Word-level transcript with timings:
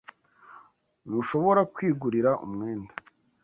Ntushobora 1.05 1.61
kwigurira 1.73 2.31
umwenda 2.45 2.91